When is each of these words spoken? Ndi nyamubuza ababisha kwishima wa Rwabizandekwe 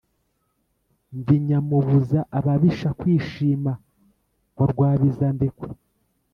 Ndi 1.17 1.35
nyamubuza 1.47 2.19
ababisha 2.37 2.89
kwishima 2.99 3.71
wa 4.57 4.65
Rwabizandekwe 4.71 5.69